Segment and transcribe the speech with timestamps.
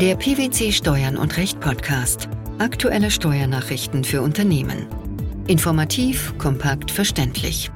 [0.00, 2.30] Der PwC Steuern und Recht Podcast.
[2.58, 4.86] Aktuelle Steuernachrichten für Unternehmen.
[5.46, 7.70] Informativ, kompakt, verständlich.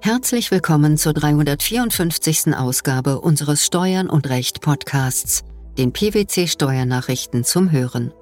[0.00, 2.56] Herzlich willkommen zur 354.
[2.56, 5.42] Ausgabe unseres Steuern und Recht Podcasts,
[5.76, 8.14] den PwC Steuernachrichten zum Hören.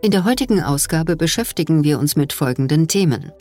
[0.00, 3.32] In der heutigen Ausgabe beschäftigen wir uns mit folgenden Themen.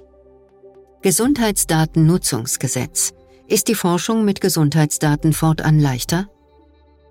[1.04, 3.13] Gesundheitsdatennutzungsgesetz.
[3.47, 6.27] Ist die Forschung mit Gesundheitsdaten fortan leichter?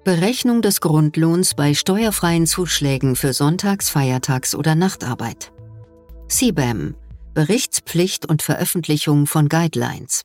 [0.09, 5.53] Berechnung des Grundlohns bei steuerfreien Zuschlägen für Sonntags-, Feiertags- oder Nachtarbeit.
[6.29, 6.95] CBAM
[7.35, 10.23] Berichtspflicht und Veröffentlichung von Guidelines.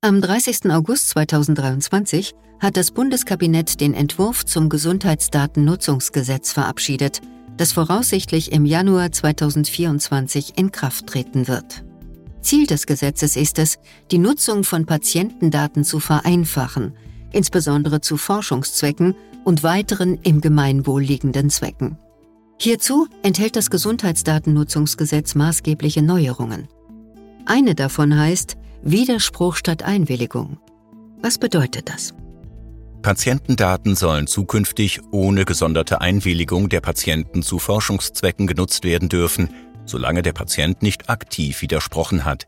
[0.00, 0.72] Am 30.
[0.72, 7.20] August 2023 hat das Bundeskabinett den Entwurf zum Gesundheitsdatennutzungsgesetz verabschiedet,
[7.56, 11.84] das voraussichtlich im Januar 2024 in Kraft treten wird.
[12.42, 13.78] Ziel des Gesetzes ist es,
[14.10, 16.94] die Nutzung von Patientendaten zu vereinfachen,
[17.32, 19.14] insbesondere zu Forschungszwecken
[19.44, 21.96] und weiteren im Gemeinwohl liegenden Zwecken.
[22.58, 26.68] Hierzu enthält das Gesundheitsdatennutzungsgesetz maßgebliche Neuerungen.
[27.44, 30.58] Eine davon heißt Widerspruch statt Einwilligung.
[31.20, 32.14] Was bedeutet das?
[33.02, 39.48] Patientendaten sollen zukünftig ohne gesonderte Einwilligung der Patienten zu Forschungszwecken genutzt werden dürfen,
[39.84, 42.46] solange der Patient nicht aktiv widersprochen hat.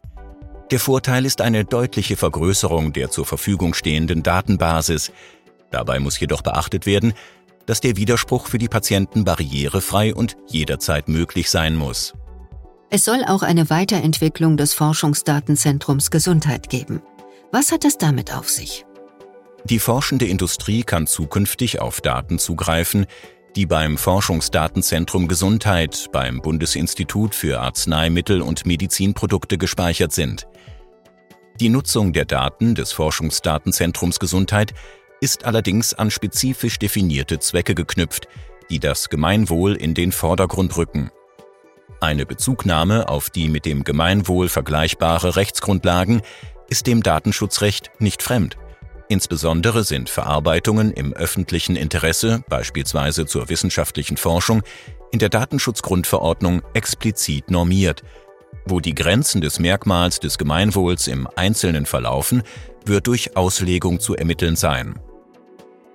[0.71, 5.13] Der Vorteil ist eine deutliche Vergrößerung der zur Verfügung stehenden Datenbasis.
[5.71, 7.13] Dabei muss jedoch beachtet werden,
[7.67, 12.15] dass der Widerspruch für die Patienten barrierefrei und jederzeit möglich sein muss.
[12.91, 17.03] Es soll auch eine Weiterentwicklung des Forschungsdatenzentrums Gesundheit geben.
[17.51, 18.85] Was hat es damit auf sich?
[19.65, 23.07] Die forschende Industrie kann zukünftig auf Daten zugreifen,
[23.57, 30.47] die beim Forschungsdatenzentrum Gesundheit beim Bundesinstitut für Arzneimittel und Medizinprodukte gespeichert sind.
[31.61, 34.75] Die Nutzung der Daten des Forschungsdatenzentrums Gesundheit
[35.21, 38.27] ist allerdings an spezifisch definierte Zwecke geknüpft,
[38.71, 41.11] die das Gemeinwohl in den Vordergrund rücken.
[42.01, 46.23] Eine Bezugnahme auf die mit dem Gemeinwohl vergleichbare Rechtsgrundlagen
[46.69, 48.57] ist dem Datenschutzrecht nicht fremd.
[49.15, 54.65] Insbesondere sind Verarbeitungen im öffentlichen Interesse, beispielsweise zur wissenschaftlichen Forschung,
[55.13, 58.03] in der Datenschutzgrundverordnung explizit normiert.
[58.67, 62.43] Wo die Grenzen des Merkmals des Gemeinwohls im Einzelnen verlaufen,
[62.87, 64.99] wird durch Auslegung zu ermitteln sein.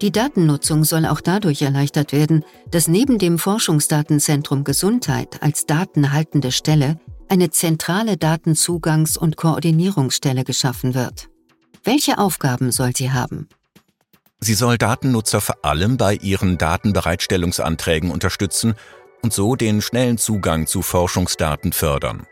[0.01, 7.01] Die Datennutzung soll auch dadurch erleichtert werden, dass neben dem Forschungsdatenzentrum Gesundheit als datenhaltende Stelle
[7.27, 11.28] eine zentrale Datenzugangs- und Koordinierungsstelle geschaffen wird.
[11.89, 13.49] Welche Aufgaben soll sie haben?
[14.39, 18.75] Sie soll Datennutzer vor allem bei ihren Datenbereitstellungsanträgen unterstützen
[19.23, 22.27] und so den schnellen Zugang zu Forschungsdaten fördern.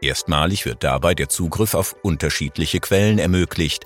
[0.00, 3.84] Erstmalig wird dabei der Zugriff auf unterschiedliche Quellen ermöglicht.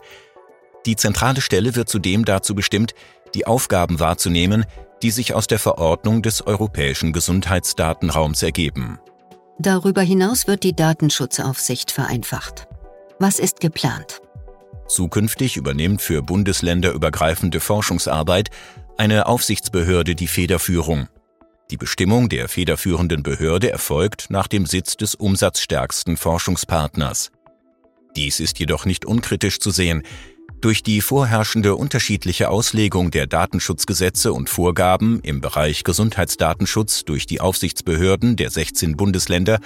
[0.86, 2.94] Die zentrale Stelle wird zudem dazu bestimmt,
[3.34, 4.64] die Aufgaben wahrzunehmen,
[5.02, 9.00] die sich aus der Verordnung des Europäischen Gesundheitsdatenraums ergeben.
[9.58, 12.68] Darüber hinaus wird die Datenschutzaufsicht vereinfacht.
[13.18, 14.20] Was ist geplant?
[14.88, 18.50] Zukünftig übernimmt für bundesländerübergreifende Forschungsarbeit
[18.96, 21.08] eine Aufsichtsbehörde die Federführung.
[21.70, 27.32] Die Bestimmung der federführenden Behörde erfolgt nach dem Sitz des umsatzstärksten Forschungspartners.
[28.14, 30.04] Dies ist jedoch nicht unkritisch zu sehen.
[30.60, 38.36] Durch die vorherrschende unterschiedliche Auslegung der Datenschutzgesetze und Vorgaben im Bereich Gesundheitsdatenschutz durch die Aufsichtsbehörden
[38.36, 39.58] der 16 Bundesländer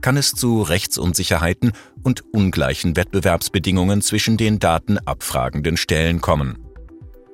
[0.00, 1.72] kann es zu Rechtsunsicherheiten
[2.02, 6.58] und ungleichen Wettbewerbsbedingungen zwischen den datenabfragenden Stellen kommen.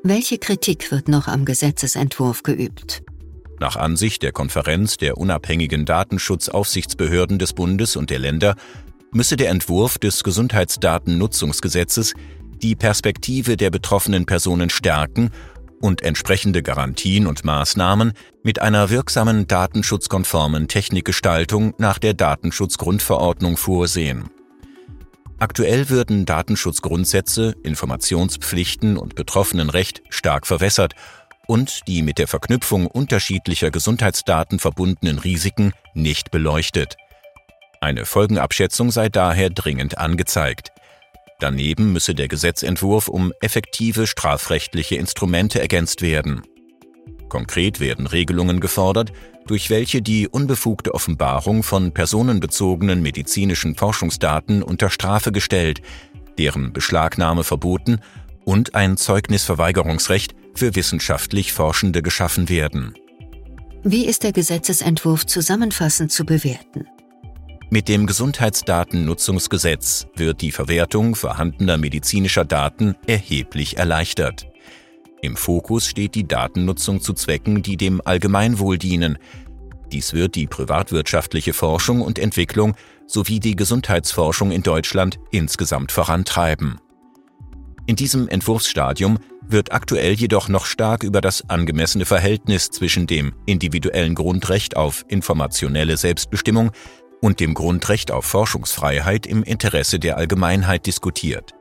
[0.03, 3.03] Welche Kritik wird noch am Gesetzesentwurf geübt?
[3.61, 8.55] Nach Ansicht der Konferenz der unabhängigen Datenschutzaufsichtsbehörden des Bundes und der Länder
[9.11, 12.15] müsse der Entwurf des Gesundheitsdatennutzungsgesetzes
[12.63, 15.31] die Perspektive der betroffenen Personen stärken
[15.81, 18.13] und entsprechende Garantien und Maßnahmen
[18.43, 24.31] mit einer wirksamen datenschutzkonformen Technikgestaltung nach der Datenschutzgrundverordnung vorsehen.
[25.39, 30.95] Aktuell würden Datenschutzgrundsätze, Informationspflichten und Betroffenenrecht stark verwässert
[31.47, 36.97] und die mit der Verknüpfung unterschiedlicher Gesundheitsdaten verbundenen Risiken nicht beleuchtet.
[37.81, 40.73] Eine Folgenabschätzung sei daher dringend angezeigt.
[41.41, 46.43] Daneben müsse der Gesetzentwurf um effektive strafrechtliche Instrumente ergänzt werden.
[47.29, 49.13] Konkret werden Regelungen gefordert,
[49.47, 55.81] durch welche die unbefugte Offenbarung von personenbezogenen medizinischen Forschungsdaten unter Strafe gestellt,
[56.39, 58.01] deren Beschlagnahme verboten
[58.45, 62.95] und ein Zeugnisverweigerungsrecht für wissenschaftlich Forschende geschaffen werden.
[63.85, 66.87] Wie ist der Gesetzesentwurf zusammenfassend zu bewerten?
[67.71, 74.47] Mit dem Gesundheitsdatennutzungsgesetz wird die Verwertung vorhandener medizinischer Daten erheblich erleichtert.
[75.21, 79.19] Im Fokus steht die Datennutzung zu Zwecken, die dem Allgemeinwohl dienen.
[79.93, 82.75] Dies wird die privatwirtschaftliche Forschung und Entwicklung
[83.07, 86.81] sowie die Gesundheitsforschung in Deutschland insgesamt vorantreiben.
[87.85, 94.15] In diesem Entwurfsstadium wird aktuell jedoch noch stark über das angemessene Verhältnis zwischen dem individuellen
[94.15, 96.71] Grundrecht auf informationelle Selbstbestimmung
[97.21, 101.55] und dem Grundrecht auf Forschungsfreiheit im Interesse der Allgemeinheit diskutiert.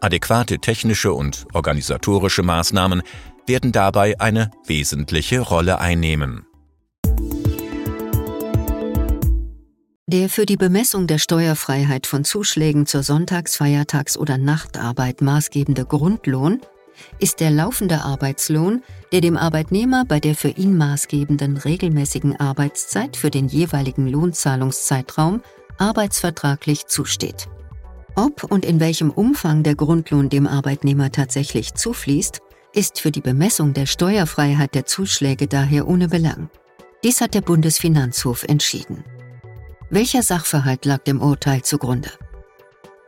[0.00, 3.02] Adäquate technische und organisatorische Maßnahmen
[3.46, 6.46] werden dabei eine wesentliche Rolle einnehmen.
[10.08, 16.60] Der für die Bemessung der Steuerfreiheit von Zuschlägen zur Sonntags-, Feiertags- oder Nachtarbeit maßgebende Grundlohn
[17.18, 18.82] ist der laufende Arbeitslohn,
[19.12, 25.42] der dem Arbeitnehmer bei der für ihn maßgebenden regelmäßigen Arbeitszeit für den jeweiligen Lohnzahlungszeitraum
[25.78, 27.48] arbeitsvertraglich zusteht.
[28.14, 32.40] Ob und in welchem Umfang der Grundlohn dem Arbeitnehmer tatsächlich zufließt,
[32.72, 36.50] ist für die Bemessung der Steuerfreiheit der Zuschläge daher ohne Belang.
[37.04, 39.04] Dies hat der Bundesfinanzhof entschieden.
[39.90, 42.10] Welcher Sachverhalt lag dem Urteil zugrunde?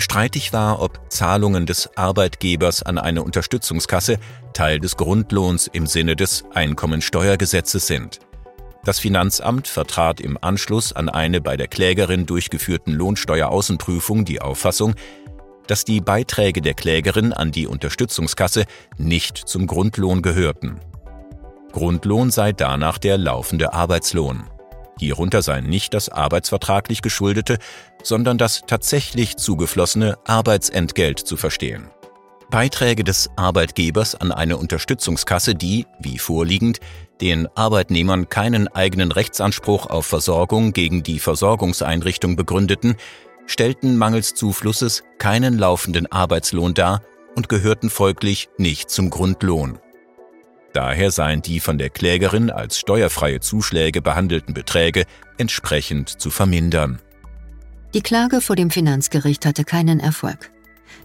[0.00, 4.18] Streitig war, ob Zahlungen des Arbeitgebers an eine Unterstützungskasse
[4.52, 8.20] Teil des Grundlohns im Sinne des Einkommensteuergesetzes sind.
[8.84, 14.94] Das Finanzamt vertrat im Anschluss an eine bei der Klägerin durchgeführten Lohnsteueraußenprüfung die Auffassung,
[15.66, 18.64] dass die Beiträge der Klägerin an die Unterstützungskasse
[18.96, 20.80] nicht zum Grundlohn gehörten.
[21.72, 24.44] Grundlohn sei danach der laufende Arbeitslohn.
[24.98, 27.58] Hierunter sei nicht das arbeitsvertraglich geschuldete,
[28.02, 31.90] sondern das tatsächlich zugeflossene Arbeitsentgelt zu verstehen.
[32.50, 36.80] Beiträge des Arbeitgebers an eine Unterstützungskasse, die, wie vorliegend,
[37.20, 42.96] den Arbeitnehmern keinen eigenen Rechtsanspruch auf Versorgung gegen die Versorgungseinrichtung begründeten,
[43.46, 47.02] stellten mangels Zuflusses keinen laufenden Arbeitslohn dar
[47.34, 49.78] und gehörten folglich nicht zum Grundlohn.
[50.78, 57.00] Daher seien die von der Klägerin als steuerfreie Zuschläge behandelten Beträge entsprechend zu vermindern.
[57.94, 60.52] Die Klage vor dem Finanzgericht hatte keinen Erfolg.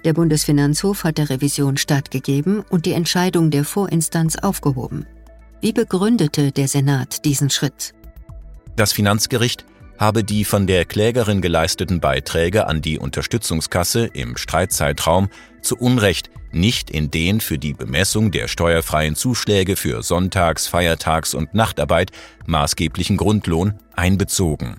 [0.05, 5.07] Der Bundesfinanzhof hat der Revision stattgegeben und die Entscheidung der Vorinstanz aufgehoben.
[5.59, 7.95] Wie begründete der Senat diesen Schritt?
[8.75, 9.65] Das Finanzgericht
[9.97, 15.29] habe die von der Klägerin geleisteten Beiträge an die Unterstützungskasse im Streitzeitraum
[15.61, 21.53] zu Unrecht nicht in den für die Bemessung der steuerfreien Zuschläge für Sonntags-, Feiertags- und
[21.53, 22.11] Nachtarbeit
[22.45, 24.77] maßgeblichen Grundlohn einbezogen.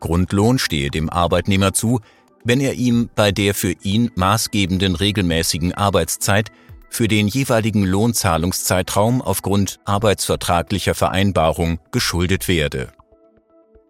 [0.00, 2.00] Grundlohn stehe dem Arbeitnehmer zu,
[2.44, 6.50] wenn er ihm bei der für ihn maßgebenden regelmäßigen Arbeitszeit
[6.90, 12.92] für den jeweiligen Lohnzahlungszeitraum aufgrund arbeitsvertraglicher Vereinbarung geschuldet werde.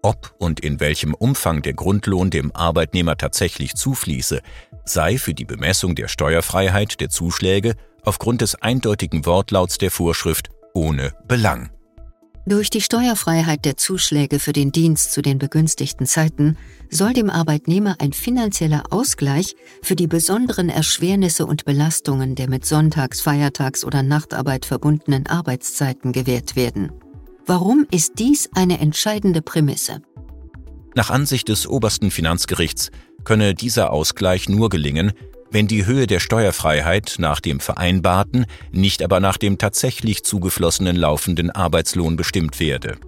[0.03, 4.41] Ob und in welchem Umfang der Grundlohn dem Arbeitnehmer tatsächlich zufließe,
[4.85, 7.75] sei für die Bemessung der Steuerfreiheit der Zuschläge
[8.05, 11.71] aufgrund des eindeutigen Wortlauts der Vorschrift ohne Belang.
[12.47, 16.56] Durch die Steuerfreiheit der Zuschläge für den Dienst zu den begünstigten Zeiten
[16.89, 23.21] soll dem Arbeitnehmer ein finanzieller Ausgleich für die besonderen Erschwernisse und Belastungen der mit Sonntags-,
[23.21, 26.91] Feiertags- oder Nachtarbeit verbundenen Arbeitszeiten gewährt werden.
[27.49, 30.03] Warum ist dies eine entscheidende Prämisse?
[30.95, 32.91] Nach Ansicht des obersten Finanzgerichts
[33.25, 35.12] könne dieser Ausgleich nur gelingen,
[35.50, 41.50] wenn die Höhe der Steuerfreiheit nach dem vereinbarten, nicht aber nach dem tatsächlich zugeflossenen laufenden
[41.50, 42.99] Arbeitslohn bestimmt werde.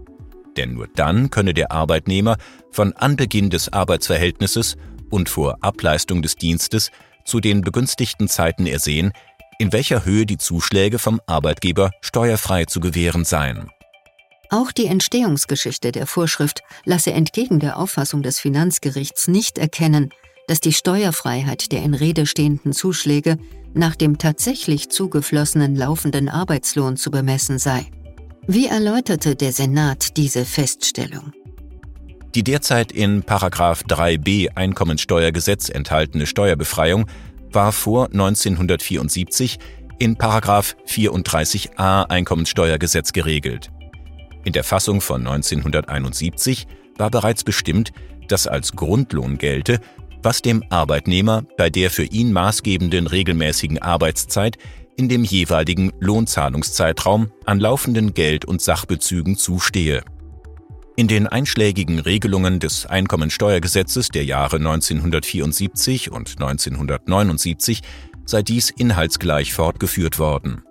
[0.56, 2.38] Denn nur dann könne der Arbeitnehmer
[2.70, 4.78] von Anbeginn des Arbeitsverhältnisses
[5.11, 6.90] und vor Ableistung des Dienstes
[7.26, 9.12] zu den begünstigten Zeiten ersehen,
[9.59, 13.70] in welcher Höhe die Zuschläge vom Arbeitgeber steuerfrei zu gewähren seien.
[14.52, 20.11] Auch die Entstehungsgeschichte der Vorschrift lasse entgegen der Auffassung des Finanzgerichts nicht erkennen,
[20.49, 23.38] dass die Steuerfreiheit der in Rede stehenden Zuschläge
[23.75, 27.87] nach dem tatsächlich zugeflossenen laufenden Arbeitslohn zu bemessen sei.
[28.49, 31.33] Wie erläuterte der Senat diese Feststellung?
[32.35, 37.07] Die derzeit in 3b Einkommensteuergesetz enthaltene Steuerbefreiung
[37.52, 39.61] war vor 1974
[40.00, 43.71] in 34a Einkommensteuergesetz geregelt.
[44.44, 46.66] In der Fassung von 1971
[46.97, 47.92] war bereits bestimmt,
[48.28, 49.80] dass als Grundlohn gelte,
[50.23, 54.59] was dem Arbeitnehmer bei der für ihn maßgebenden regelmäßigen Arbeitszeit
[54.97, 60.02] in dem jeweiligen Lohnzahlungszeitraum an laufenden Geld- und Sachbezügen zustehe.
[60.97, 67.80] In den einschlägigen Regelungen des Einkommensteuergesetzes der Jahre 1974 und 1979
[68.26, 70.62] sei dies inhaltsgleich fortgeführt worden.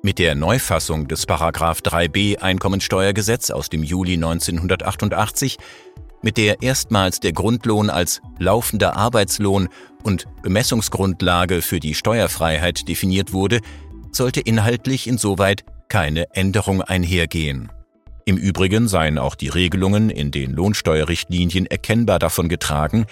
[0.00, 5.58] Mit der Neufassung des Paragraph 3b Einkommensteuergesetz aus dem Juli 1988,
[6.22, 9.68] mit der erstmals der Grundlohn als laufender Arbeitslohn
[10.04, 13.60] und Bemessungsgrundlage für die Steuerfreiheit definiert wurde,
[14.12, 17.72] sollte inhaltlich insoweit keine Änderung einhergehen.
[18.24, 23.06] Im Übrigen seien auch die Regelungen in den Lohnsteuerrichtlinien erkennbar davon getragen,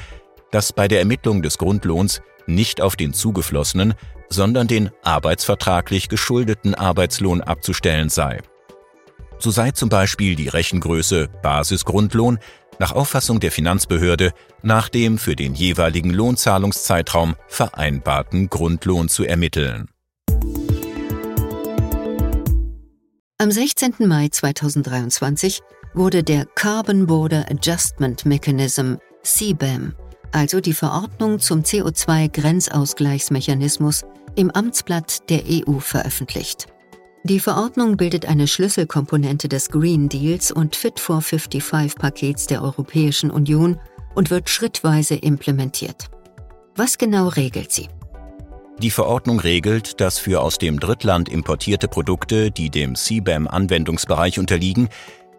[0.52, 3.94] dass bei der Ermittlung des Grundlohns nicht auf den zugeflossenen,
[4.28, 8.40] sondern den arbeitsvertraglich geschuldeten Arbeitslohn abzustellen sei.
[9.38, 12.38] So sei zum Beispiel die Rechengröße Basisgrundlohn
[12.78, 19.88] nach Auffassung der Finanzbehörde nach dem für den jeweiligen Lohnzahlungszeitraum vereinbarten Grundlohn zu ermitteln.
[23.38, 23.94] Am 16.
[24.00, 25.60] Mai 2023
[25.94, 29.94] wurde der Carbon Border Adjustment Mechanism CBAM,
[30.32, 34.04] also die Verordnung zum CO2-Grenzausgleichsmechanismus,
[34.34, 36.66] im Amtsblatt der EU veröffentlicht.
[37.24, 43.80] Die Verordnung bildet eine Schlüsselkomponente des Green Deals und Fit for 55-Pakets der Europäischen Union
[44.14, 46.08] und wird schrittweise implementiert.
[46.76, 47.88] Was genau regelt sie?
[48.78, 54.90] Die Verordnung regelt, dass für aus dem Drittland importierte Produkte, die dem CBAM-Anwendungsbereich unterliegen,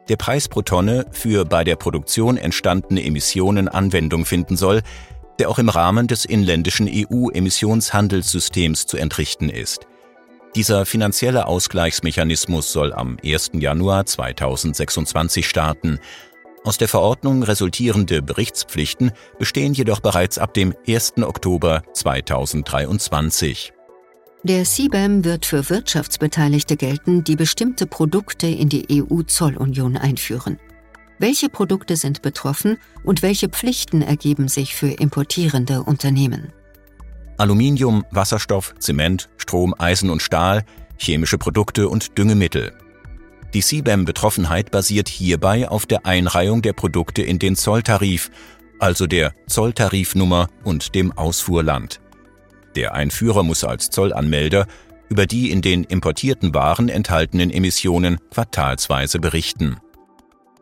[0.09, 4.81] der Preis pro Tonne für bei der Produktion entstandene Emissionen Anwendung finden soll,
[5.39, 9.87] der auch im Rahmen des inländischen EU-Emissionshandelssystems zu entrichten ist.
[10.55, 13.51] Dieser finanzielle Ausgleichsmechanismus soll am 1.
[13.53, 15.99] Januar 2026 starten.
[16.63, 21.19] Aus der Verordnung resultierende Berichtspflichten bestehen jedoch bereits ab dem 1.
[21.19, 23.73] Oktober 2023.
[24.44, 30.60] Der CBAM wird für Wirtschaftsbeteiligte gelten, die bestimmte Produkte in die EU-Zollunion einführen.
[31.20, 36.53] Welche Produkte sind betroffen und welche Pflichten ergeben sich für importierende Unternehmen?
[37.38, 40.63] Aluminium, Wasserstoff, Zement, Strom, Eisen und Stahl,
[40.98, 42.74] chemische Produkte und Düngemittel.
[43.53, 48.29] Die CBAM-Betroffenheit basiert hierbei auf der Einreihung der Produkte in den Zolltarif,
[48.77, 52.00] also der Zolltarifnummer und dem Ausfuhrland.
[52.77, 54.67] Der Einführer muss als Zollanmelder
[55.10, 59.77] über die in den importierten Waren enthaltenen Emissionen quartalsweise berichten.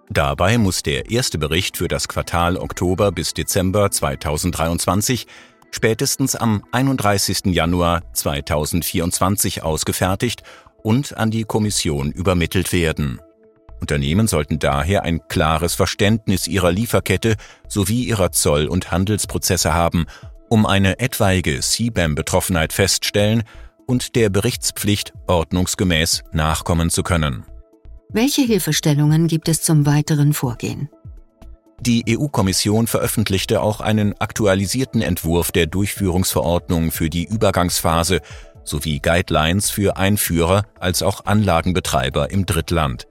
[0.09, 5.27] Dabei muss der erste Bericht für das Quartal Oktober bis Dezember 2023
[5.71, 7.47] spätestens am 31.
[7.47, 10.43] Januar 2024 ausgefertigt
[10.83, 13.19] und an die Kommission übermittelt werden.
[13.81, 17.35] Unternehmen sollten daher ein klares Verständnis ihrer Lieferkette
[17.67, 20.05] sowie ihrer Zoll- und Handelsprozesse haben,
[20.49, 23.43] um eine etwaige CBAM-Betroffenheit feststellen
[23.85, 27.45] und der Berichtspflicht ordnungsgemäß nachkommen zu können.
[28.09, 30.89] Welche Hilfestellungen gibt es zum weiteren Vorgehen?
[31.81, 38.21] Die EU-Kommission veröffentlichte auch einen aktualisierten Entwurf der Durchführungsverordnung für die Übergangsphase
[38.63, 43.07] sowie Guidelines für Einführer als auch Anlagenbetreiber im Drittland.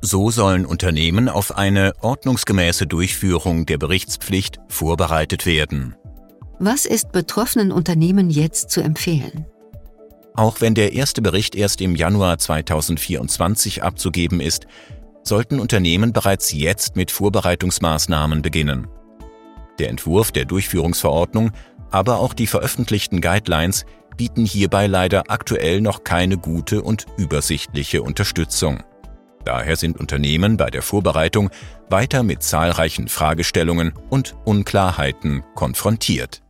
[0.00, 5.96] So sollen Unternehmen auf eine ordnungsgemäße Durchführung der Berichtspflicht vorbereitet werden.
[6.58, 9.44] Was ist betroffenen Unternehmen jetzt zu empfehlen?
[10.34, 14.66] Auch wenn der erste Bericht erst im Januar 2024 abzugeben ist,
[15.22, 18.86] sollten Unternehmen bereits jetzt mit Vorbereitungsmaßnahmen beginnen.
[19.78, 21.52] Der Entwurf der Durchführungsverordnung,
[21.90, 23.84] aber auch die veröffentlichten Guidelines
[24.16, 28.82] bieten hierbei leider aktuell noch keine gute und übersichtliche Unterstützung.
[29.44, 31.50] Daher sind Unternehmen bei der Vorbereitung
[31.88, 36.42] weiter mit zahlreichen Fragestellungen und Unklarheiten konfrontiert.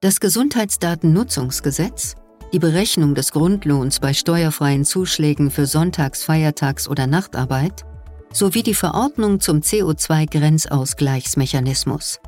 [0.00, 2.16] Das Gesundheitsdatennutzungsgesetz
[2.52, 7.84] die Berechnung des Grundlohns bei steuerfreien Zuschlägen für Sonntags-, Feiertags- oder Nachtarbeit
[8.32, 12.20] sowie die Verordnung zum CO2-Grenzausgleichsmechanismus.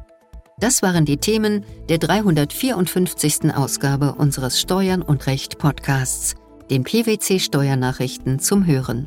[0.59, 3.55] Das waren die Themen der 354.
[3.55, 6.35] Ausgabe unseres Steuern und Recht Podcasts,
[6.69, 9.07] den PwC Steuernachrichten zum Hören.